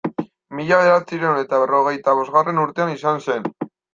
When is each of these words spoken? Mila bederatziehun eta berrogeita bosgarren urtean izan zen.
Mila 0.59 0.79
bederatziehun 0.83 1.41
eta 1.41 1.59
berrogeita 1.65 2.17
bosgarren 2.21 2.65
urtean 2.65 2.97
izan 2.97 3.23
zen. 3.29 3.49